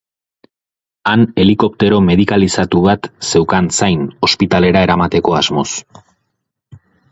[1.11, 5.69] Han helikoptero medikalizatu bat zeukan zain ospitalera eramateko asmoz.